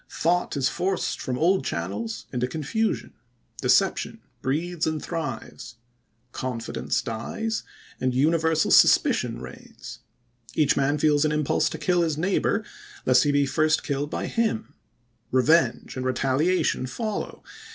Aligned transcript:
Thought 0.09 0.57
is 0.57 0.67
forced 0.67 1.21
from 1.21 1.37
old 1.37 1.63
channels 1.63 2.25
into 2.33 2.47
confusion. 2.47 3.13
De 3.61 3.67
ception 3.67 4.17
breeds 4.41 4.87
and 4.87 4.99
thrives. 4.99 5.75
Confidence 6.31 7.03
dies 7.03 7.61
and 7.99 8.11
universal 8.11 8.71
suspicion 8.71 9.39
reigns. 9.39 9.99
Each 10.55 10.75
man 10.75 10.97
feels 10.97 11.23
an 11.23 11.31
impulse 11.31 11.69
to 11.69 11.77
kiU 11.77 11.99
his 12.01 12.17
neighbor, 12.17 12.65
lest 13.05 13.25
he 13.25 13.31
be 13.31 13.45
first 13.45 13.83
killed 13.83 14.09
by 14.09 14.25
him. 14.25 14.73
Revenge 15.31 15.95
and 15.95 16.03
retaliation 16.03 16.87
follow. 16.87 17.43